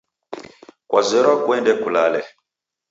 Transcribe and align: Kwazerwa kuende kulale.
Kwazerwa 0.89 1.33
kuende 1.43 1.71
kulale. 1.81 2.21